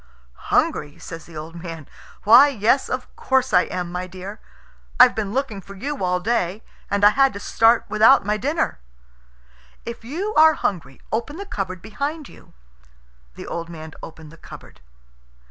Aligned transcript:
"Hungry!" 0.49 0.97
says 0.97 1.27
the 1.27 1.37
old 1.37 1.55
man. 1.61 1.87
"Why, 2.23 2.47
yes, 2.47 2.89
of 2.89 3.15
course 3.15 3.53
I 3.53 3.65
am, 3.65 3.91
my 3.91 4.07
dear. 4.07 4.39
I've 4.99 5.13
been 5.13 5.31
looking 5.31 5.61
for 5.61 5.75
you 5.75 6.03
all 6.03 6.19
day, 6.19 6.63
and 6.89 7.03
I 7.05 7.11
had 7.11 7.33
to 7.33 7.39
start 7.39 7.85
without 7.87 8.25
my 8.25 8.35
dinner." 8.35 8.79
"If 9.85 10.03
you 10.03 10.33
are 10.33 10.53
hungry, 10.55 11.01
open 11.11 11.37
the 11.37 11.45
cupboard 11.45 11.83
behind 11.83 12.27
you." 12.27 12.53
The 13.35 13.45
old 13.45 13.69
man 13.69 13.93
opened 14.01 14.31
the 14.31 14.37
cupboard. 14.37 14.81